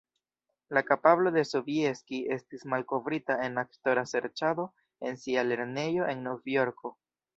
[0.75, 4.67] La kapablo de Sobieski estis malkovrita en aktora serĉado
[5.11, 6.95] en sia lernejo, en Novjorko.